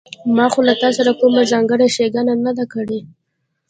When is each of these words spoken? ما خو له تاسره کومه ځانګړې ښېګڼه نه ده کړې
ما 0.35 0.45
خو 0.53 0.59
له 0.69 0.73
تاسره 0.83 1.11
کومه 1.19 1.41
ځانګړې 1.51 1.87
ښېګڼه 1.95 2.33
نه 2.45 2.51
ده 2.57 2.65
کړې 2.73 2.99